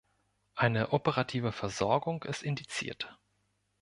Eine 0.55 0.93
operative 0.93 1.51
Versorgung 1.51 2.23
ist 2.23 2.41
indiziert. 2.41 3.19